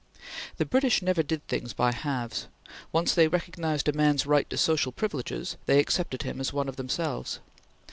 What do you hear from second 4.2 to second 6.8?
right to social privileges, they accepted him as one of